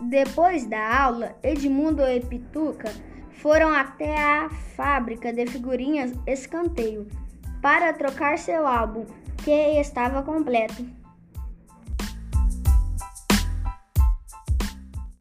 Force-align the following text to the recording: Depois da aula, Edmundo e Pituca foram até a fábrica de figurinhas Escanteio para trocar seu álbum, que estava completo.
Depois 0.00 0.64
da 0.66 1.02
aula, 1.02 1.36
Edmundo 1.42 2.02
e 2.02 2.20
Pituca 2.20 2.92
foram 3.32 3.68
até 3.68 4.16
a 4.16 4.48
fábrica 4.76 5.32
de 5.32 5.46
figurinhas 5.46 6.12
Escanteio 6.26 7.06
para 7.60 7.92
trocar 7.92 8.38
seu 8.38 8.66
álbum, 8.66 9.04
que 9.44 9.50
estava 9.50 10.22
completo. 10.22 10.97